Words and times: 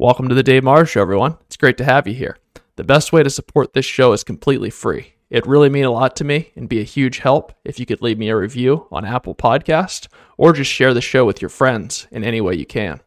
Welcome 0.00 0.30
to 0.30 0.34
the 0.34 0.42
Dave 0.42 0.64
Morrow 0.64 0.84
Show, 0.84 1.02
everyone. 1.02 1.36
It's 1.44 1.58
great 1.58 1.76
to 1.76 1.84
have 1.84 2.06
you 2.06 2.14
here. 2.14 2.38
The 2.76 2.84
best 2.84 3.12
way 3.12 3.22
to 3.22 3.28
support 3.28 3.74
this 3.74 3.84
show 3.84 4.14
is 4.14 4.24
completely 4.24 4.70
free. 4.70 5.12
It 5.28 5.46
really 5.46 5.68
mean 5.68 5.84
a 5.84 5.90
lot 5.90 6.16
to 6.16 6.24
me 6.24 6.52
and 6.56 6.70
be 6.70 6.80
a 6.80 6.84
huge 6.84 7.18
help 7.18 7.52
if 7.66 7.78
you 7.78 7.84
could 7.84 8.00
leave 8.00 8.16
me 8.16 8.30
a 8.30 8.36
review 8.38 8.86
on 8.90 9.04
Apple 9.04 9.34
Podcast 9.34 10.08
or 10.38 10.54
just 10.54 10.72
share 10.72 10.94
the 10.94 11.02
show 11.02 11.26
with 11.26 11.42
your 11.42 11.50
friends 11.50 12.06
in 12.10 12.24
any 12.24 12.40
way 12.40 12.54
you 12.54 12.64
can. 12.64 13.02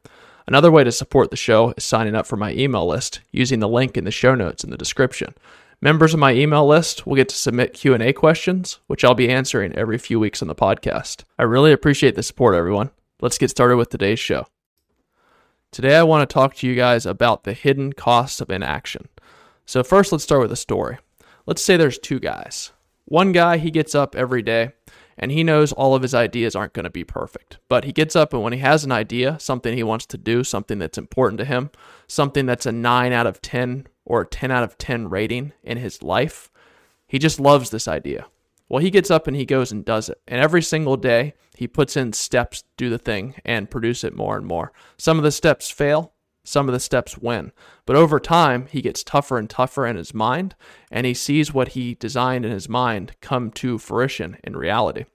Another 0.45 0.69
way 0.69 0.83
to 0.83 0.91
support 0.91 1.31
the 1.31 1.35
show 1.35 1.73
is 1.75 1.83
signing 1.83 2.13
up 2.13 2.27
for 2.27 2.37
my 2.37 2.51
email 2.53 2.85
list 2.85 3.21
using 3.31 3.59
the 3.59 3.67
link 3.67 3.97
in 3.97 4.03
the 4.03 4.11
show 4.11 4.35
notes 4.35 4.63
in 4.63 4.69
the 4.69 4.77
description. 4.77 5.33
Members 5.81 6.13
of 6.13 6.19
my 6.19 6.33
email 6.33 6.67
list 6.67 7.07
will 7.07 7.15
get 7.15 7.29
to 7.29 7.35
submit 7.35 7.73
Q&A 7.73 8.13
questions, 8.13 8.77
which 8.85 9.03
I'll 9.03 9.15
be 9.15 9.31
answering 9.31 9.73
every 9.73 9.97
few 9.97 10.19
weeks 10.19 10.43
on 10.43 10.47
the 10.47 10.53
podcast. 10.53 11.23
I 11.39 11.43
really 11.43 11.71
appreciate 11.71 12.13
the 12.13 12.21
support 12.21 12.53
everyone. 12.53 12.91
Let's 13.19 13.39
get 13.39 13.49
started 13.49 13.77
with 13.77 13.89
today's 13.89 14.19
show. 14.19 14.45
Today, 15.73 15.95
I 15.95 16.03
want 16.03 16.29
to 16.29 16.31
talk 16.31 16.53
to 16.57 16.67
you 16.67 16.75
guys 16.75 17.03
about 17.03 17.45
the 17.45 17.53
hidden 17.53 17.93
costs 17.93 18.39
of 18.39 18.51
inaction. 18.51 19.09
So, 19.65 19.83
first, 19.83 20.11
let's 20.11 20.23
start 20.23 20.43
with 20.43 20.51
a 20.51 20.55
story. 20.55 20.99
Let's 21.47 21.63
say 21.63 21.77
there's 21.77 21.97
two 21.97 22.19
guys. 22.19 22.71
One 23.05 23.31
guy, 23.31 23.57
he 23.57 23.71
gets 23.71 23.95
up 23.95 24.15
every 24.15 24.43
day 24.43 24.73
and 25.17 25.31
he 25.31 25.43
knows 25.43 25.71
all 25.71 25.95
of 25.95 26.03
his 26.03 26.13
ideas 26.13 26.55
aren't 26.55 26.73
going 26.73 26.83
to 26.83 26.91
be 26.91 27.03
perfect. 27.03 27.57
But 27.69 27.85
he 27.85 27.91
gets 27.91 28.15
up 28.15 28.33
and 28.33 28.43
when 28.43 28.53
he 28.53 28.59
has 28.59 28.83
an 28.83 28.91
idea, 28.91 29.39
something 29.39 29.75
he 29.75 29.81
wants 29.81 30.05
to 30.05 30.17
do, 30.17 30.43
something 30.43 30.77
that's 30.77 30.99
important 30.99 31.39
to 31.39 31.45
him, 31.45 31.71
something 32.05 32.45
that's 32.45 32.67
a 32.67 32.71
9 32.71 33.11
out 33.11 33.25
of 33.25 33.41
10 33.41 33.87
or 34.05 34.21
a 34.21 34.27
10 34.27 34.51
out 34.51 34.63
of 34.63 34.77
10 34.77 35.09
rating 35.09 35.53
in 35.63 35.79
his 35.79 36.03
life, 36.03 36.51
he 37.07 37.17
just 37.17 37.39
loves 37.39 37.71
this 37.71 37.87
idea. 37.87 38.27
Well, 38.69 38.81
he 38.81 38.89
gets 38.89 39.11
up 39.11 39.27
and 39.27 39.35
he 39.35 39.45
goes 39.45 39.71
and 39.71 39.85
does 39.85 40.09
it. 40.09 40.21
And 40.27 40.41
every 40.41 40.61
single 40.61 40.97
day, 40.97 41.33
he 41.55 41.67
puts 41.67 41.95
in 41.95 42.13
steps 42.13 42.61
to 42.61 42.67
do 42.77 42.89
the 42.89 42.97
thing 42.97 43.35
and 43.45 43.69
produce 43.69 44.03
it 44.03 44.15
more 44.15 44.37
and 44.37 44.45
more. 44.45 44.71
Some 44.97 45.17
of 45.17 45.23
the 45.23 45.31
steps 45.31 45.69
fail, 45.69 46.13
some 46.43 46.67
of 46.67 46.73
the 46.73 46.79
steps 46.79 47.17
win. 47.17 47.51
But 47.85 47.95
over 47.95 48.19
time, 48.19 48.67
he 48.67 48.81
gets 48.81 49.03
tougher 49.03 49.37
and 49.37 49.49
tougher 49.49 49.85
in 49.85 49.95
his 49.95 50.13
mind, 50.13 50.55
and 50.91 51.05
he 51.05 51.13
sees 51.13 51.53
what 51.53 51.69
he 51.69 51.95
designed 51.95 52.45
in 52.45 52.51
his 52.51 52.67
mind 52.67 53.13
come 53.21 53.51
to 53.51 53.77
fruition 53.77 54.37
in 54.43 54.55
reality. 54.55 55.05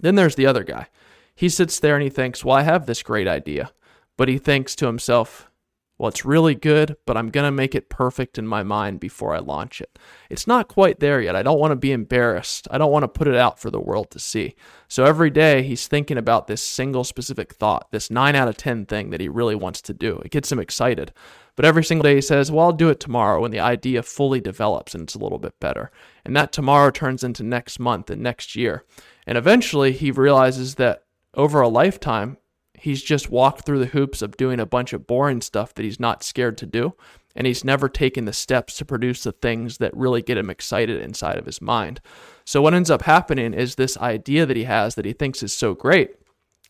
Then 0.00 0.14
there's 0.14 0.36
the 0.36 0.46
other 0.46 0.64
guy. 0.64 0.88
He 1.34 1.48
sits 1.48 1.78
there 1.78 1.96
and 1.96 2.02
he 2.02 2.10
thinks, 2.10 2.44
Well, 2.44 2.56
I 2.56 2.62
have 2.62 2.86
this 2.86 3.02
great 3.02 3.28
idea. 3.28 3.72
But 4.16 4.28
he 4.28 4.38
thinks 4.38 4.76
to 4.76 4.86
himself, 4.86 5.50
well, 5.98 6.08
it's 6.08 6.24
really 6.24 6.54
good, 6.54 6.96
but 7.06 7.16
I'm 7.16 7.30
going 7.30 7.44
to 7.44 7.52
make 7.52 7.74
it 7.74 7.88
perfect 7.88 8.38
in 8.38 8.46
my 8.46 8.62
mind 8.62 8.98
before 8.98 9.34
I 9.34 9.38
launch 9.38 9.80
it. 9.80 9.98
It's 10.30 10.46
not 10.46 10.66
quite 10.66 11.00
there 11.00 11.20
yet. 11.20 11.36
I 11.36 11.42
don't 11.42 11.60
want 11.60 11.70
to 11.70 11.76
be 11.76 11.92
embarrassed. 11.92 12.66
I 12.70 12.78
don't 12.78 12.90
want 12.90 13.04
to 13.04 13.08
put 13.08 13.28
it 13.28 13.36
out 13.36 13.60
for 13.60 13.70
the 13.70 13.80
world 13.80 14.10
to 14.10 14.18
see. 14.18 14.54
So 14.88 15.04
every 15.04 15.30
day 15.30 15.62
he's 15.62 15.86
thinking 15.86 16.18
about 16.18 16.46
this 16.46 16.62
single 16.62 17.04
specific 17.04 17.54
thought, 17.54 17.90
this 17.92 18.10
9 18.10 18.34
out 18.34 18.48
of 18.48 18.56
10 18.56 18.86
thing 18.86 19.10
that 19.10 19.20
he 19.20 19.28
really 19.28 19.54
wants 19.54 19.80
to 19.82 19.94
do. 19.94 20.20
It 20.24 20.32
gets 20.32 20.50
him 20.50 20.58
excited. 20.58 21.12
But 21.54 21.66
every 21.66 21.84
single 21.84 22.04
day 22.04 22.14
he 22.14 22.20
says, 22.20 22.50
Well, 22.50 22.66
I'll 22.66 22.72
do 22.72 22.88
it 22.88 22.98
tomorrow 22.98 23.42
when 23.42 23.50
the 23.50 23.60
idea 23.60 24.02
fully 24.02 24.40
develops 24.40 24.94
and 24.94 25.04
it's 25.04 25.14
a 25.14 25.18
little 25.18 25.38
bit 25.38 25.60
better. 25.60 25.90
And 26.24 26.34
that 26.34 26.52
tomorrow 26.52 26.90
turns 26.90 27.22
into 27.22 27.42
next 27.42 27.78
month 27.78 28.10
and 28.10 28.22
next 28.22 28.56
year. 28.56 28.84
And 29.26 29.36
eventually 29.36 29.92
he 29.92 30.10
realizes 30.10 30.76
that 30.76 31.04
over 31.34 31.60
a 31.60 31.68
lifetime, 31.68 32.38
he's 32.82 33.00
just 33.00 33.30
walked 33.30 33.64
through 33.64 33.78
the 33.78 33.86
hoops 33.86 34.22
of 34.22 34.36
doing 34.36 34.58
a 34.58 34.66
bunch 34.66 34.92
of 34.92 35.06
boring 35.06 35.40
stuff 35.40 35.72
that 35.72 35.84
he's 35.84 36.00
not 36.00 36.24
scared 36.24 36.58
to 36.58 36.66
do. 36.66 36.94
And 37.36 37.46
he's 37.46 37.64
never 37.64 37.88
taken 37.88 38.24
the 38.24 38.32
steps 38.32 38.76
to 38.76 38.84
produce 38.84 39.22
the 39.22 39.30
things 39.30 39.78
that 39.78 39.96
really 39.96 40.20
get 40.20 40.36
him 40.36 40.50
excited 40.50 41.00
inside 41.00 41.38
of 41.38 41.46
his 41.46 41.62
mind. 41.62 42.00
So, 42.44 42.60
what 42.60 42.74
ends 42.74 42.90
up 42.90 43.02
happening 43.02 43.54
is 43.54 43.76
this 43.76 43.96
idea 43.96 44.44
that 44.44 44.56
he 44.56 44.64
has 44.64 44.96
that 44.96 45.04
he 45.04 45.12
thinks 45.12 45.42
is 45.42 45.54
so 45.54 45.74
great. 45.74 46.10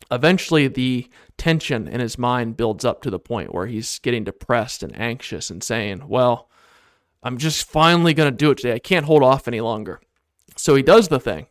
Eventually, 0.09 0.67
the 0.67 1.09
tension 1.35 1.87
in 1.87 1.99
his 1.99 2.17
mind 2.17 2.55
builds 2.55 2.85
up 2.85 3.01
to 3.01 3.09
the 3.09 3.19
point 3.19 3.53
where 3.53 3.65
he's 3.65 3.99
getting 3.99 4.23
depressed 4.23 4.83
and 4.83 4.97
anxious 4.97 5.49
and 5.49 5.61
saying, 5.61 6.07
Well, 6.07 6.49
I'm 7.23 7.39
just 7.39 7.69
finally 7.69 8.13
going 8.13 8.31
to 8.31 8.37
do 8.37 8.51
it 8.51 8.59
today. 8.59 8.75
I 8.75 8.79
can't 8.79 9.07
hold 9.07 9.23
off 9.23 9.49
any 9.49 9.59
longer. 9.59 9.99
So, 10.55 10.75
he 10.75 10.83
does 10.83 11.09
the 11.09 11.19
thing. 11.19 11.47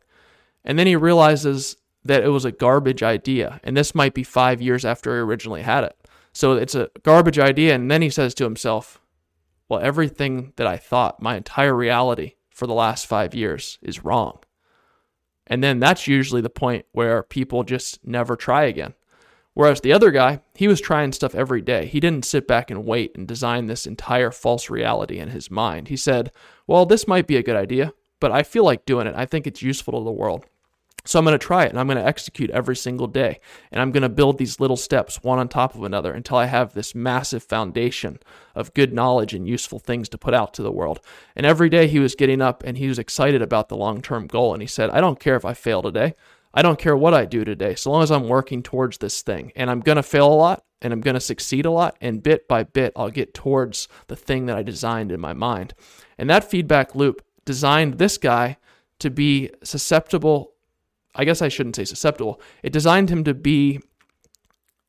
And 0.65 0.79
then 0.79 0.87
he 0.87 0.97
realizes 0.97 1.77
that 2.05 2.23
it 2.23 2.29
was 2.29 2.45
a 2.45 2.53
garbage 2.53 3.03
idea. 3.03 3.61
And 3.63 3.77
this 3.77 3.95
might 3.95 4.15
be 4.15 4.25
five 4.25 4.61
years 4.61 4.85
after 4.85 5.15
he 5.15 5.21
originally 5.21 5.63
had 5.63 5.85
it. 5.85 5.97
So 6.33 6.53
it's 6.53 6.75
a 6.75 6.91
garbage 7.03 7.39
idea. 7.39 7.75
And 7.75 7.91
then 7.91 8.03
he 8.03 8.11
says 8.11 8.35
to 8.35 8.45
himself, 8.45 9.01
well, 9.69 9.81
everything 9.81 10.53
that 10.57 10.67
I 10.67 10.77
thought, 10.77 11.23
my 11.23 11.37
entire 11.37 11.75
reality 11.75 12.35
for 12.51 12.67
the 12.67 12.75
last 12.75 13.07
five 13.07 13.35
years 13.35 13.79
is 13.83 14.05
wrong. 14.05 14.39
And 15.47 15.63
then 15.63 15.81
that's 15.81 16.07
usually 16.07 16.41
the 16.41 16.51
point 16.51 16.87
where 16.93 17.23
people 17.23 17.65
just 17.65 18.05
never 18.07 18.37
try 18.37 18.65
again. 18.65 18.95
Whereas 19.55 19.81
the 19.81 19.93
other 19.93 20.11
guy, 20.11 20.41
he 20.55 20.67
was 20.67 20.81
trying 20.81 21.13
stuff 21.13 21.35
every 21.35 21.61
day. 21.61 21.87
He 21.87 22.01
didn't 22.01 22.25
sit 22.25 22.49
back 22.49 22.71
and 22.71 22.87
wait 22.87 23.17
and 23.17 23.29
design 23.29 23.67
this 23.67 23.87
entire 23.87 24.31
false 24.31 24.71
reality 24.71 25.19
in 25.19 25.29
his 25.29 25.51
mind. 25.51 25.89
He 25.89 25.97
said, 25.97 26.33
Well, 26.67 26.87
this 26.87 27.07
might 27.07 27.27
be 27.27 27.37
a 27.37 27.43
good 27.43 27.57
idea, 27.57 27.93
but 28.19 28.33
I 28.33 28.45
feel 28.45 28.65
like 28.65 28.87
doing 28.87 29.07
it. 29.07 29.15
I 29.15 29.27
think 29.27 29.47
it's 29.47 29.61
useful 29.61 29.99
to 29.99 30.05
the 30.05 30.11
world. 30.11 30.47
So 31.05 31.19
I'm 31.19 31.25
going 31.25 31.39
to 31.39 31.45
try 31.45 31.65
it 31.65 31.71
and 31.71 31.81
I'm 31.81 31.87
going 31.87 31.99
to 31.99 32.07
execute 32.07 32.51
every 32.51 32.77
single 32.77 33.09
day. 33.09 33.41
And 33.73 33.81
I'm 33.81 33.91
going 33.91 34.03
to 34.03 34.09
build 34.09 34.39
these 34.39 34.61
little 34.61 34.77
steps 34.77 35.23
one 35.23 35.39
on 35.39 35.49
top 35.49 35.75
of 35.75 35.83
another 35.83 36.13
until 36.13 36.37
I 36.37 36.47
have 36.47 36.75
this 36.75 36.95
massive 36.95 37.43
foundation 37.43 38.19
of 38.55 38.75
good 38.75 38.93
knowledge 38.93 39.35
and 39.35 39.49
useful 39.49 39.81
things 39.81 40.09
to 40.11 40.19
put 40.19 40.35
out 40.35 40.55
to 40.55 40.63
the 40.63 40.71
world. 40.71 41.01
And 41.35 41.45
every 41.45 41.69
day 41.69 41.89
he 41.89 41.99
was 41.99 42.15
getting 42.15 42.41
up 42.41 42.63
and 42.65 42.79
he 42.79 42.89
was 42.89 42.99
excited 42.99 43.43
about 43.43 43.69
the 43.69 43.77
long 43.77 44.01
term 44.01 44.27
goal. 44.27 44.53
And 44.53 44.63
he 44.63 44.69
said, 44.69 44.91
I 44.91 45.01
don't 45.01 45.19
care 45.19 45.37
if 45.37 45.45
I 45.45 45.55
fail 45.55 45.83
today. 45.83 46.15
I 46.55 46.63
don't 46.63 46.79
care 46.79 46.97
what 46.97 47.15
I 47.15 47.25
do 47.25 47.45
today, 47.45 47.75
so 47.75 47.91
long 47.91 48.03
as 48.03 48.11
I'm 48.11 48.29
working 48.29 48.63
towards 48.63 48.99
this 48.99 49.23
thing. 49.23 49.53
And 49.57 49.71
I'm 49.71 49.81
going 49.81 49.97
to 49.97 50.03
fail 50.03 50.31
a 50.31 50.35
lot 50.35 50.65
and 50.83 50.93
I'm 50.93 51.01
going 51.01 51.15
to 51.15 51.21
succeed 51.21 51.65
a 51.65 51.71
lot. 51.71 51.97
And 52.01 52.23
bit 52.23 52.47
by 52.47 52.65
bit, 52.65 52.93
I'll 52.95 53.11
get 53.11 53.33
towards 53.33 53.89
the 54.09 54.17
thing 54.17 54.47
that 54.47 54.57
I 54.57 54.63
designed 54.63 55.13
in 55.13 55.21
my 55.21 55.33
mind. 55.33 55.75
And 56.19 56.29
that 56.29 56.49
feedback 56.49 56.95
loop 56.95 57.23
designed 57.45 57.99
this 57.99 58.19
guy 58.19 58.59
to 58.99 59.11
be 59.11 59.51
susceptible 59.65 60.52
I 61.15 61.25
guess 61.25 61.43
I 61.43 61.49
shouldn't 61.49 61.77
say 61.77 61.85
susceptible. 61.85 62.41
It 62.63 62.73
designed 62.73 63.11
him 63.11 63.25
to 63.25 63.35
be 63.35 63.81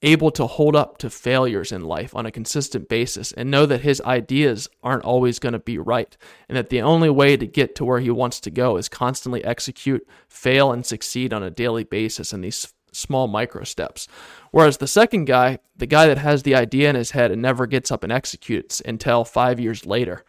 able 0.03 0.31
to 0.31 0.45
hold 0.45 0.75
up 0.75 0.97
to 0.97 1.09
failures 1.09 1.71
in 1.71 1.83
life 1.85 2.13
on 2.13 2.25
a 2.25 2.31
consistent 2.31 2.89
basis 2.89 3.31
and 3.31 3.49
know 3.49 3.65
that 3.65 3.81
his 3.81 4.01
ideas 4.01 4.69
aren't 4.83 5.05
always 5.05 5.39
going 5.39 5.53
to 5.53 5.59
be 5.59 5.77
right 5.77 6.17
and 6.49 6.57
that 6.57 6.69
the 6.69 6.81
only 6.81 7.09
way 7.09 7.37
to 7.37 7.47
get 7.47 7.73
to 7.73 7.85
where 7.85 8.01
he 8.01 8.11
wants 8.11 8.41
to 8.41 8.51
go 8.51 8.75
is 8.75 8.89
constantly 8.89 9.43
execute, 9.45 10.05
fail, 10.27 10.73
and 10.73 10.85
succeed 10.85 11.33
on 11.33 11.41
a 11.41 11.49
daily 11.49 11.85
basis 11.85 12.33
in 12.33 12.41
these 12.41 12.73
small 12.91 13.27
micro 13.27 13.63
steps. 13.63 14.07
Whereas 14.51 14.77
the 14.77 14.87
second 14.87 15.25
guy, 15.25 15.59
the 15.75 15.87
guy 15.87 16.07
that 16.07 16.17
has 16.17 16.43
the 16.43 16.53
idea 16.53 16.89
in 16.89 16.95
his 16.95 17.11
head 17.11 17.31
and 17.31 17.41
never 17.41 17.65
gets 17.65 17.89
up 17.89 18.03
and 18.03 18.11
executes 18.11 18.81
until 18.81 19.23
five 19.23 19.59
years 19.59 19.85
later. 19.85 20.25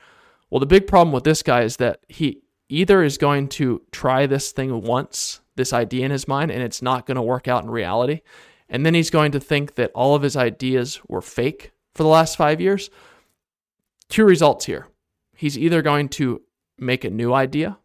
Well, 0.51 0.61
the 0.61 0.67
big 0.67 0.87
problem 0.87 1.13
with 1.13 1.25
this 1.25 1.43
guy 1.43 1.63
is 1.63 1.79
that 1.79 2.01
he 2.09 2.43
either 2.69 3.03
is 3.03 3.19
going 3.19 3.49
to 3.49 3.83
try 3.91 4.27
this 4.27 4.53
thing 4.53 4.83
once 4.83 5.41
this 5.57 5.73
idea 5.73 6.05
in 6.05 6.11
his 6.11 6.29
mind 6.29 6.51
and 6.51 6.63
it's 6.63 6.83
not 6.83 7.07
going 7.07 7.17
to 7.17 7.23
work 7.23 7.49
out 7.49 7.65
in 7.65 7.71
reality. 7.71 8.21
And 8.69 8.85
then 8.85 8.95
he's 8.95 9.11
going 9.11 9.33
to 9.33 9.41
think 9.41 9.75
that 9.75 9.93
all 9.95 10.15
of 10.15 10.23
his 10.23 10.37
ideas 10.37 11.01
were 11.09 11.21
fake 11.21 11.73
for 11.95 12.03
the 12.03 12.09
last 12.09 12.37
five 12.37 12.61
years. 12.61 12.91
Two 14.09 14.25
results 14.25 14.65
here. 14.65 14.89
He's 15.37 15.59
either 15.59 15.83
going 15.83 16.09
to 16.11 16.43
make 16.79 17.05
a 17.05 17.11
new 17.11 17.33
idea 17.33 17.79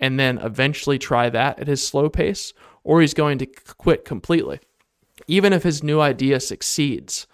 and 0.00 0.18
then 0.18 0.38
eventually 0.38 0.98
try 0.98 1.28
that 1.28 1.58
at 1.58 1.66
his 1.66 1.86
slow 1.86 2.08
pace, 2.08 2.52
or 2.84 3.00
he's 3.00 3.14
going 3.14 3.38
to 3.38 3.46
quit 3.46 4.04
completely. 4.04 4.60
Even 5.26 5.52
if 5.52 5.64
his 5.64 5.82
new 5.82 6.00
idea 6.00 6.38
succeeds, 6.38 7.26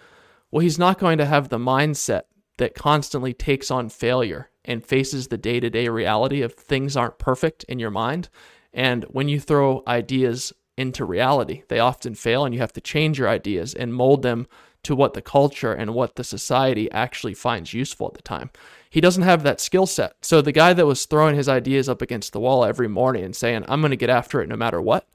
well, 0.51 0.63
he's 0.63 0.79
not 0.79 0.99
going 0.99 1.19
to 1.19 1.27
have 1.27 1.49
the 1.49 1.59
mindset 1.59 2.23
that 2.57 2.75
constantly 2.75 3.35
takes 3.35 3.71
on 3.71 3.89
failure 3.89 4.51
and 4.65 4.85
faces 4.85 5.29
the 5.29 5.37
day 5.37 5.61
to 5.61 5.69
day 5.69 5.89
reality 5.89 6.41
of 6.41 6.55
things 6.55 6.97
aren't 6.97 7.19
perfect 7.19 7.65
in 7.65 7.79
your 7.79 7.91
mind 7.91 8.29
and 8.75 9.05
when 9.05 9.29
you 9.29 9.41
throw 9.41 9.83
ideas 9.87 10.53
into 10.77 11.05
reality, 11.05 11.63
they 11.69 11.79
often 11.79 12.15
fail, 12.15 12.45
and 12.45 12.53
you 12.53 12.61
have 12.61 12.73
to 12.73 12.81
change 12.81 13.19
your 13.19 13.29
ideas 13.29 13.73
and 13.73 13.95
mold 13.95 14.23
them 14.23 14.47
to 14.83 14.95
what 14.95 15.15
the 15.15 15.23
culture 15.23 15.73
and 15.73 15.95
what 15.95 16.17
the 16.17 16.25
society 16.25 16.91
actually 16.91 17.35
finds 17.35 17.73
useful 17.73 18.09
at 18.09 18.15
the 18.15 18.23
time. 18.23 18.51
He 18.91 19.01
doesn't 19.01 19.23
have 19.23 19.43
that 19.43 19.61
skill 19.61 19.87
set. 19.87 20.17
So 20.21 20.43
the 20.43 20.53
guy 20.53 20.73
that 20.75 20.87
was 20.87 21.07
throwing 21.07 21.37
his 21.37 21.49
ideas 21.49 21.89
up 21.89 22.03
against 22.03 22.33
the 22.33 22.41
wall 22.41 22.65
every 22.65 22.89
morning 22.89 23.25
and 23.25 23.35
saying, 23.35 23.65
I'm 23.67 23.81
going 23.81 23.93
to 23.93 23.97
get 23.97 24.11
after 24.11 24.43
it 24.43 24.49
no 24.49 24.57
matter 24.57 24.81
what, 24.81 25.09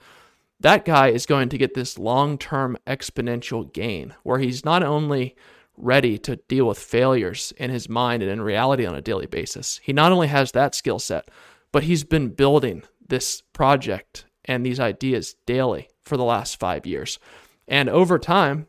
that 0.60 0.86
guy 0.86 1.10
is 1.10 1.26
going 1.26 1.50
to 1.50 1.58
get 1.58 1.74
this 1.74 2.00
long 2.00 2.38
term 2.38 2.78
exponential 2.88 3.72
gain 3.72 4.16
where 4.24 4.40
he's 4.40 4.66
not 4.66 4.84
only 4.84 5.36
ready 5.78 6.18
to 6.18 6.36
deal 6.36 6.66
with 6.66 6.78
failures 6.78 7.54
in 7.58 7.70
his 7.70 7.88
mind 7.88 8.22
and 8.22 8.32
in 8.32 8.42
reality 8.42 8.86
on 8.86 8.96
a 8.96 9.02
daily 9.02 9.28
basis, 9.28 9.80
he 9.84 9.94
not 9.94 10.12
only 10.12 10.28
has 10.28 10.52
that 10.52 10.76
skill 10.76 11.00
set, 11.00 11.30
but 11.72 11.84
he's 11.84 12.04
been 12.04 12.30
building 12.30 12.84
this 13.10 13.42
project 13.54 14.26
and 14.46 14.66
these 14.66 14.80
ideas 14.80 15.36
daily 15.46 15.90
for 16.02 16.18
the 16.18 16.24
last 16.24 16.60
five 16.60 16.86
years. 16.86 17.20
And 17.68 17.90
over 17.90 18.18
time, 18.18 18.68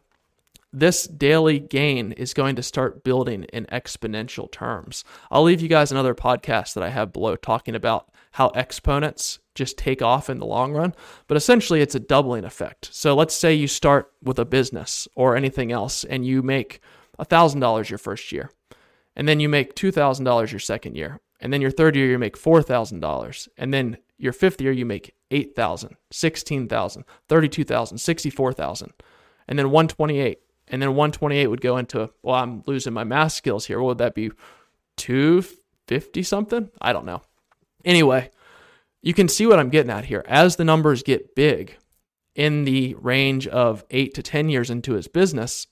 this 0.73 1.05
daily 1.05 1.59
gain 1.59 2.13
is 2.13 2.35
going 2.35 2.55
to 2.57 2.63
start 2.63 3.03
building 3.03 3.45
in 3.45 3.67
exponential 3.67 4.51
terms. 4.51 5.05
I'll 5.31 5.43
leave 5.43 5.61
you 5.61 5.69
guys 5.69 5.91
another 5.91 6.15
podcast 6.15 6.75
that 6.75 6.85
I 6.85 6.91
have 6.91 7.13
below 7.13 7.35
talking 7.37 7.75
about 7.75 8.11
how 8.33 8.49
exponents 8.51 9.41
just 9.57 9.77
take 9.77 10.01
off 10.01 10.31
in 10.31 10.39
the 10.39 10.47
long 10.47 10.73
run. 10.73 10.95
But 11.27 11.37
essentially, 11.37 11.81
it's 11.81 11.97
a 11.97 12.01
doubling 12.01 12.45
effect. 12.45 12.89
So 12.93 13.15
let's 13.17 13.35
say 13.35 13.53
you 13.53 13.67
start 13.67 14.13
with 14.23 14.39
a 14.39 14.45
business 14.45 15.09
or 15.17 15.37
anything 15.37 15.73
else 15.73 16.05
and 16.05 16.25
you 16.25 16.43
make 16.43 16.81
$1,000 17.19 17.91
your 17.91 17.99
first 17.99 18.31
year. 18.31 18.51
And 19.17 19.29
then 19.29 19.41
you 19.41 19.49
make 19.49 19.75
$2,000 19.75 20.53
your 20.53 20.61
second 20.61 20.97
year. 20.97 21.21
And 21.41 21.53
then 21.53 21.61
your 21.61 21.71
third 21.71 21.97
year, 21.97 22.07
you 22.07 22.19
make 22.19 22.39
$4,000. 22.39 23.49
And 23.57 23.75
then 23.75 23.99
your 24.21 24.33
fifth 24.33 24.61
year, 24.61 24.73
you 24.73 24.85
make 24.85 25.15
8,000, 25.31 25.97
16,000, 26.11 27.05
32,000, 27.29 27.99
64,000. 27.99 28.93
And 29.49 29.59
then 29.59 29.71
128. 29.71 30.39
And 30.69 30.81
then 30.81 30.91
128 30.91 31.47
would 31.47 31.61
go 31.61 31.77
into, 31.77 32.11
well, 32.23 32.37
I'm 32.37 32.63
losing 32.67 32.93
my 32.93 33.03
math 33.03 33.33
skills 33.33 33.67
here. 33.67 33.81
What 33.81 33.89
would 33.89 33.99
that 33.99 34.15
be? 34.15 34.31
250 34.99 36.23
something? 36.23 36.71
I 36.81 36.93
don't 36.93 37.07
know. 37.07 37.23
Anyway, 37.85 38.31
you 39.03 39.15
can 39.15 39.29
see 39.29 39.47
what 39.47 39.59
I'm 39.59 39.71
getting 39.71 39.91
at 39.91 40.05
here. 40.05 40.25
As 40.29 40.57
the 40.57 40.65
numbers 40.65 41.03
get 41.03 41.35
big 41.35 41.77
in 42.35 42.65
the 42.65 42.95
range 42.95 43.47
of 43.49 43.85
eight 43.91 44.15
to 44.15 44.23
10 44.23 44.49
years 44.49 44.71
into 44.71 44.93
his 44.93 45.09
business, 45.09 45.67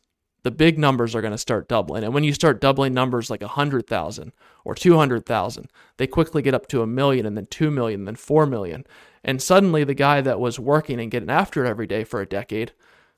the 0.48 0.52
big 0.52 0.78
numbers 0.78 1.14
are 1.14 1.20
going 1.20 1.32
to 1.32 1.36
start 1.36 1.68
doubling. 1.68 2.02
And 2.02 2.14
when 2.14 2.24
you 2.24 2.32
start 2.32 2.58
doubling 2.58 2.94
numbers 2.94 3.28
like 3.28 3.42
100,000 3.42 4.32
or 4.64 4.74
200,000, 4.74 5.70
they 5.98 6.06
quickly 6.06 6.40
get 6.40 6.54
up 6.54 6.66
to 6.68 6.80
a 6.80 6.86
million 6.86 7.26
and 7.26 7.36
then 7.36 7.44
2 7.50 7.70
million, 7.70 8.06
then 8.06 8.16
4 8.16 8.46
million. 8.46 8.86
And 9.22 9.42
suddenly 9.42 9.84
the 9.84 9.92
guy 9.92 10.22
that 10.22 10.40
was 10.40 10.58
working 10.58 11.00
and 11.00 11.10
getting 11.10 11.28
after 11.28 11.66
it 11.66 11.68
every 11.68 11.86
day 11.86 12.02
for 12.02 12.22
a 12.22 12.26
decade, 12.26 12.72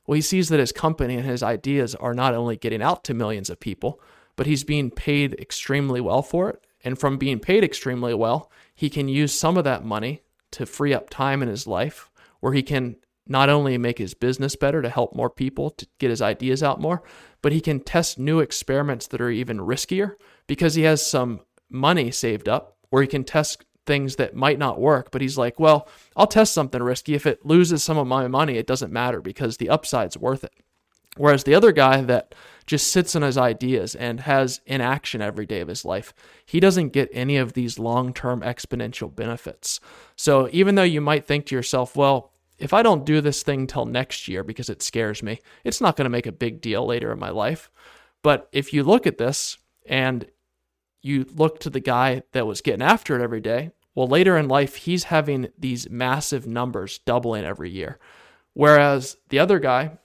well, 0.09 0.17
he 0.17 0.23
sees 0.23 0.49
that 0.49 0.59
his 0.59 0.73
company 0.73 1.15
and 1.15 1.25
his 1.25 1.41
ideas 1.41 1.95
are 1.95 2.15
not 2.15 2.35
only 2.35 2.57
getting 2.57 2.83
out 2.83 3.05
to 3.05 3.15
millions 3.15 3.49
of 3.49 3.61
people, 3.61 4.01
but 4.35 4.49
he's 4.49 4.65
being 4.65 4.91
paid 4.91 5.35
extremely 5.35 6.01
well 6.01 6.23
for 6.23 6.51
it. 6.51 6.67
And 6.83 6.99
from 6.99 7.17
being 7.17 7.39
paid 7.39 7.63
extremely 7.63 8.13
well, 8.13 8.51
he 8.75 8.91
can 8.91 9.07
use 9.07 9.33
some 9.33 9.57
of 9.57 9.63
that 9.63 9.85
money 9.85 10.23
to 10.51 10.67
free 10.67 10.93
up 10.93 11.11
time 11.11 11.45
in 11.45 11.49
his 11.49 11.69
life 11.69 12.11
where 12.41 12.55
he 12.55 12.65
can 12.65 12.97
not 13.27 13.49
only 13.49 13.79
make 13.79 13.99
his 13.99 14.15
business 14.15 14.57
better 14.57 14.83
to 14.83 14.89
help 14.89 15.15
more 15.15 15.31
people 15.31 15.71
to 15.71 15.87
get 15.99 16.11
his 16.11 16.23
ideas 16.23 16.63
out 16.63 16.81
more, 16.81 17.03
but 17.43 17.53
he 17.53 17.61
can 17.61 17.81
test 17.81 18.19
new 18.19 18.41
experiments 18.41 19.07
that 19.09 19.21
are 19.21 19.31
even 19.31 19.59
riskier 19.59 20.15
because 20.47 20.75
he 20.75 20.83
has 20.83 21.05
some 21.05 21.41
money 21.71 22.11
saved 22.11 22.49
up 22.49 22.77
where 22.91 23.03
he 23.03 23.09
can 23.09 23.25
test 23.25 23.65
things 23.87 24.17
that 24.17 24.35
might 24.35 24.59
not 24.59 24.81
work. 24.81 25.11
But 25.11 25.23
he's 25.23 25.39
like, 25.39 25.59
well, 25.59 25.89
I'll 26.17 26.27
test 26.27 26.53
something 26.53 26.83
risky. 26.83 27.15
If 27.15 27.27
it 27.27 27.47
loses 27.47 27.83
some 27.83 27.99
of 27.99 28.07
my 28.07 28.29
money, 28.29 28.57
it 28.57 28.67
doesn't 28.67 28.93
matter 28.93 29.21
because 29.21 29.57
the 29.57 29.71
upside's 29.71 30.19
worth 30.19 30.45
it. 30.45 30.53
Whereas 31.17 31.45
the 31.45 31.55
other 31.55 31.73
guy 31.73 32.03
that 32.03 32.35
just 32.67 32.93
sits 32.93 33.17
on 33.17 33.23
his 33.23 33.37
ideas 33.37 33.97
and 33.97 34.21
has 34.21 34.61
inaction 34.65 35.21
every 35.21 35.45
day 35.45 35.61
of 35.61 35.67
his 35.67 35.85
life, 35.85 36.15
he 36.47 36.61
doesn't 36.61 36.91
get 36.91 37.09
any 37.13 37.37
of 37.37 37.55
these 37.55 37.81
long 37.81 38.15
term 38.15 38.43
exponential 38.43 39.15
benefits. 39.15 39.81
So 40.15 40.49
even 40.53 40.77
though 40.77 40.85
you 40.85 41.01
might 41.01 41.27
think 41.27 41.47
to 41.47 41.57
yourself, 41.57 41.97
well, 41.97 42.33
if 42.61 42.73
I 42.75 42.83
don't 42.83 43.07
do 43.07 43.21
this 43.21 43.43
thing 43.43 43.67
till 43.67 43.87
next 43.87 44.29
year 44.29 44.45
because 44.45 44.69
it 44.69 44.83
scares 44.83 45.23
me, 45.23 45.41
it's 45.65 45.81
not 45.81 45.97
going 45.97 46.05
to 46.05 46.11
make 46.11 46.27
a 46.27 46.33
big 46.33 46.61
deal 46.61 46.87
later 46.87 47.11
in 47.11 47.19
my 47.19 47.31
life. 47.31 47.71
But 48.23 48.49
if 48.53 48.73
you 48.73 48.85
look 48.85 49.07
at 49.07 49.19
this 49.19 49.57
and 49.87 50.27
you 51.03 51.25
look 51.35 51.59
to 51.61 51.71
the 51.71 51.81
guy 51.81 52.23
that 52.33 52.47
was 52.47 52.61
getting 52.61 52.83
after 52.83 53.19
it 53.19 53.23
every 53.23 53.41
day, 53.41 53.71
well, 53.95 54.07
later 54.07 54.37
in 54.37 54.47
life, 54.47 54.77
he's 54.77 55.05
having 55.05 55.49
these 55.59 55.91
massive 55.91 56.47
numbers 56.47 56.99
doubling 56.99 57.45
every 57.45 57.71
year. 57.71 57.99
Whereas 58.53 59.17
the 59.31 59.39
other 59.39 59.59
guy, 59.59 59.99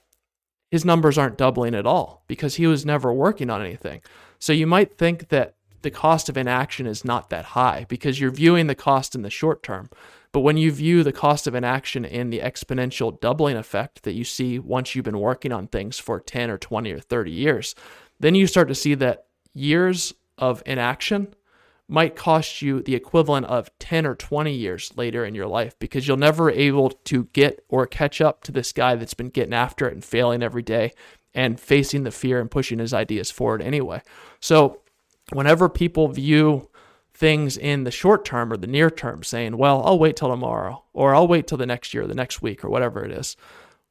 his 0.70 0.84
numbers 0.84 1.18
aren't 1.18 1.38
doubling 1.38 1.74
at 1.74 1.86
all 1.86 2.24
because 2.26 2.56
he 2.56 2.66
was 2.66 2.86
never 2.86 3.12
working 3.12 3.50
on 3.50 3.60
anything. 3.60 4.00
So 4.38 4.52
you 4.52 4.66
might 4.66 4.96
think 4.96 5.28
that 5.28 5.54
the 5.82 5.90
cost 5.90 6.28
of 6.28 6.36
inaction 6.36 6.86
is 6.86 7.04
not 7.04 7.30
that 7.30 7.44
high 7.44 7.86
because 7.88 8.18
you're 8.18 8.30
viewing 8.30 8.66
the 8.66 8.74
cost 8.74 9.14
in 9.14 9.22
the 9.22 9.30
short 9.30 9.62
term. 9.62 9.88
But 10.36 10.42
when 10.42 10.58
you 10.58 10.70
view 10.70 11.02
the 11.02 11.14
cost 11.14 11.46
of 11.46 11.54
inaction 11.54 12.04
in 12.04 12.28
the 12.28 12.40
exponential 12.40 13.18
doubling 13.22 13.56
effect 13.56 14.02
that 14.02 14.12
you 14.12 14.22
see 14.22 14.58
once 14.58 14.94
you've 14.94 15.06
been 15.06 15.18
working 15.18 15.50
on 15.50 15.66
things 15.66 15.98
for 15.98 16.20
10 16.20 16.50
or 16.50 16.58
20 16.58 16.92
or 16.92 17.00
30 17.00 17.30
years, 17.30 17.74
then 18.20 18.34
you 18.34 18.46
start 18.46 18.68
to 18.68 18.74
see 18.74 18.92
that 18.96 19.28
years 19.54 20.12
of 20.36 20.62
inaction 20.66 21.34
might 21.88 22.16
cost 22.16 22.60
you 22.60 22.82
the 22.82 22.94
equivalent 22.94 23.46
of 23.46 23.70
10 23.78 24.04
or 24.04 24.14
20 24.14 24.52
years 24.52 24.92
later 24.94 25.24
in 25.24 25.34
your 25.34 25.46
life 25.46 25.74
because 25.78 26.06
you'll 26.06 26.18
never 26.18 26.50
able 26.50 26.90
to 26.90 27.24
get 27.32 27.64
or 27.70 27.86
catch 27.86 28.20
up 28.20 28.42
to 28.42 28.52
this 28.52 28.72
guy 28.72 28.94
that's 28.94 29.14
been 29.14 29.30
getting 29.30 29.54
after 29.54 29.88
it 29.88 29.94
and 29.94 30.04
failing 30.04 30.42
every 30.42 30.60
day 30.60 30.92
and 31.32 31.58
facing 31.58 32.02
the 32.02 32.10
fear 32.10 32.42
and 32.42 32.50
pushing 32.50 32.78
his 32.78 32.92
ideas 32.92 33.30
forward 33.30 33.62
anyway. 33.62 34.02
So, 34.40 34.82
whenever 35.32 35.70
people 35.70 36.08
view 36.08 36.68
things 37.16 37.56
in 37.56 37.84
the 37.84 37.90
short 37.90 38.24
term 38.24 38.52
or 38.52 38.56
the 38.56 38.66
near 38.66 38.90
term, 38.90 39.22
saying, 39.22 39.56
well, 39.56 39.82
I'll 39.84 39.98
wait 39.98 40.16
till 40.16 40.28
tomorrow, 40.28 40.84
or 40.92 41.14
I'll 41.14 41.26
wait 41.26 41.46
till 41.46 41.58
the 41.58 41.66
next 41.66 41.94
year, 41.94 42.06
the 42.06 42.14
next 42.14 42.42
week, 42.42 42.64
or 42.64 42.68
whatever 42.68 43.04
it 43.04 43.10
is. 43.10 43.36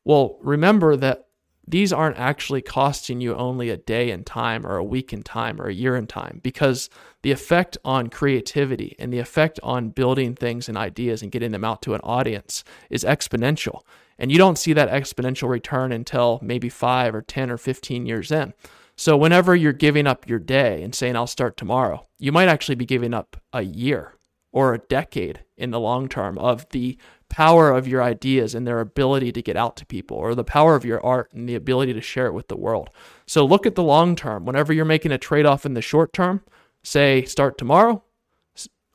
Well, 0.03 0.37
remember 0.41 0.95
that 0.97 1.25
these 1.67 1.91
aren't 1.91 2.19
actually 2.19 2.61
costing 2.61 3.21
you 3.21 3.35
only 3.35 3.69
a 3.71 3.77
day 3.77 4.11
in 4.11 4.23
time 4.23 4.67
or 4.67 4.75
a 4.75 4.83
week 4.83 5.11
in 5.11 5.23
time 5.23 5.59
or 5.59 5.67
a 5.67 5.73
year 5.73 5.95
in 5.95 6.05
time 6.05 6.39
because 6.43 6.89
the 7.23 7.31
effect 7.31 7.75
on 7.83 8.07
creativity 8.07 8.95
and 8.99 9.11
the 9.11 9.17
effect 9.17 9.59
on 9.63 9.89
building 9.89 10.35
things 10.35 10.69
and 10.69 10.77
ideas 10.77 11.23
and 11.23 11.31
getting 11.31 11.51
them 11.51 11.65
out 11.65 11.81
to 11.81 11.95
an 11.95 12.01
audience 12.03 12.63
is 12.91 13.03
exponential. 13.03 13.81
And 14.19 14.31
you 14.31 14.37
don't 14.37 14.59
see 14.59 14.73
that 14.73 14.89
exponential 14.89 15.49
return 15.49 15.91
until 15.91 16.39
maybe 16.43 16.69
five 16.69 17.15
or 17.15 17.23
10 17.23 17.49
or 17.49 17.57
15 17.57 18.05
years 18.05 18.31
in. 18.31 18.53
So, 18.97 19.17
whenever 19.17 19.55
you're 19.55 19.73
giving 19.73 20.07
up 20.07 20.27
your 20.27 20.39
day 20.39 20.81
and 20.81 20.95
saying, 20.95 21.15
I'll 21.15 21.27
start 21.27 21.57
tomorrow, 21.57 22.05
you 22.17 22.31
might 22.31 22.47
actually 22.47 22.75
be 22.75 22.85
giving 22.85 23.13
up 23.13 23.35
a 23.51 23.61
year 23.61 24.13
or 24.53 24.73
a 24.73 24.79
decade 24.79 25.43
in 25.57 25.71
the 25.71 25.79
long 25.79 26.07
term 26.07 26.37
of 26.37 26.67
the 26.69 26.97
power 27.27 27.71
of 27.71 27.87
your 27.87 28.01
ideas 28.01 28.55
and 28.55 28.65
their 28.65 28.79
ability 28.79 29.33
to 29.33 29.41
get 29.41 29.57
out 29.57 29.75
to 29.77 29.85
people, 29.85 30.15
or 30.15 30.33
the 30.33 30.45
power 30.45 30.75
of 30.75 30.85
your 30.85 31.05
art 31.05 31.33
and 31.33 31.49
the 31.49 31.55
ability 31.55 31.93
to 31.93 32.01
share 32.01 32.27
it 32.27 32.33
with 32.33 32.47
the 32.47 32.55
world. 32.55 32.89
So 33.27 33.45
look 33.45 33.65
at 33.65 33.75
the 33.75 33.83
long 33.83 34.15
term. 34.15 34.45
Whenever 34.45 34.71
you're 34.71 34.85
making 34.85 35.11
a 35.11 35.17
trade 35.17 35.45
off 35.45 35.65
in 35.65 35.73
the 35.73 35.81
short 35.81 36.13
term, 36.13 36.41
say 36.83 37.25
start 37.25 37.57
tomorrow, 37.57 38.01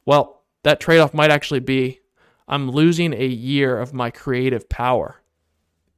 well, 0.06 0.44
that 0.62 0.80
trade 0.80 1.00
off 1.00 1.12
might 1.12 1.30
actually 1.30 1.60
be 1.60 2.00
I'm 2.48 2.70
losing 2.70 3.12
a 3.12 3.26
year 3.26 3.78
of 3.78 3.94
my 3.94 4.10
creative 4.10 4.68
power 4.68 5.20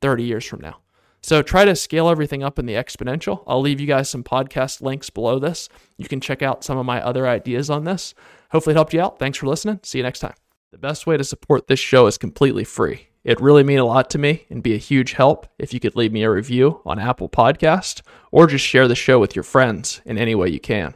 30 0.02 0.24
years 0.24 0.44
from 0.44 0.60
now. 0.60 0.78
So 1.22 1.40
try 1.40 1.64
to 1.64 1.76
scale 1.76 2.08
everything 2.08 2.42
up 2.42 2.58
in 2.58 2.66
the 2.66 2.74
exponential. 2.74 3.44
I'll 3.46 3.60
leave 3.60 3.80
you 3.80 3.86
guys 3.86 4.10
some 4.10 4.24
podcast 4.24 4.82
links 4.82 5.08
below 5.08 5.38
this. 5.38 5.68
You 5.96 6.08
can 6.08 6.20
check 6.20 6.42
out 6.42 6.64
some 6.64 6.78
of 6.78 6.86
my 6.86 7.00
other 7.00 7.28
ideas 7.28 7.70
on 7.70 7.84
this. 7.84 8.14
Hopefully, 8.50 8.72
it 8.72 8.76
helped 8.76 8.92
you 8.92 9.00
out. 9.00 9.18
Thanks 9.18 9.38
for 9.38 9.46
listening. 9.46 9.80
See 9.84 9.98
you 9.98 10.04
next 10.04 10.18
time. 10.18 10.34
The 10.72 10.78
best 10.78 11.06
way 11.06 11.16
to 11.16 11.24
support 11.24 11.68
this 11.68 11.78
show 11.78 12.06
is 12.06 12.18
completely 12.18 12.64
free. 12.64 13.08
It 13.24 13.40
really 13.40 13.62
mean 13.62 13.78
a 13.78 13.84
lot 13.84 14.10
to 14.10 14.18
me 14.18 14.46
and 14.50 14.64
be 14.64 14.74
a 14.74 14.78
huge 14.78 15.12
help 15.12 15.46
if 15.58 15.72
you 15.72 15.78
could 15.78 15.94
leave 15.94 16.12
me 16.12 16.24
a 16.24 16.30
review 16.30 16.80
on 16.84 16.98
Apple 16.98 17.28
Podcast 17.28 18.02
or 18.32 18.48
just 18.48 18.64
share 18.64 18.88
the 18.88 18.96
show 18.96 19.20
with 19.20 19.36
your 19.36 19.44
friends 19.44 20.00
in 20.04 20.18
any 20.18 20.34
way 20.34 20.48
you 20.48 20.58
can. 20.58 20.94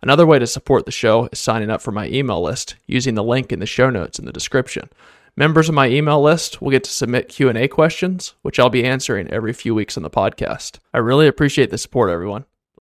Another 0.00 0.24
way 0.24 0.38
to 0.38 0.46
support 0.46 0.86
the 0.86 0.92
show 0.92 1.28
is 1.32 1.38
signing 1.38 1.68
up 1.68 1.82
for 1.82 1.92
my 1.92 2.06
email 2.08 2.40
list 2.40 2.76
using 2.86 3.14
the 3.14 3.22
link 3.22 3.52
in 3.52 3.58
the 3.58 3.66
show 3.66 3.90
notes 3.90 4.18
in 4.18 4.24
the 4.24 4.32
description. 4.32 4.88
Members 5.38 5.68
of 5.68 5.74
my 5.74 5.88
email 5.88 6.22
list 6.22 6.62
will 6.62 6.70
get 6.70 6.82
to 6.84 6.90
submit 6.90 7.28
Q&A 7.28 7.68
questions, 7.68 8.32
which 8.40 8.58
I'll 8.58 8.70
be 8.70 8.84
answering 8.84 9.28
every 9.28 9.52
few 9.52 9.74
weeks 9.74 9.98
on 9.98 10.02
the 10.02 10.08
podcast. 10.08 10.78
I 10.94 10.98
really 10.98 11.26
appreciate 11.26 11.70
the 11.70 11.76
support 11.76 12.08
everyone. 12.08 12.46